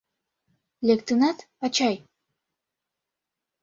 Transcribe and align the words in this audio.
—Лектынат, 0.87 1.37
ачай? 1.65 1.95